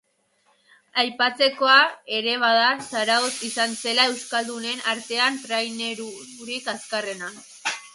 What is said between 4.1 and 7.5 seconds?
euskaldunen artean trainerurik azkarrena.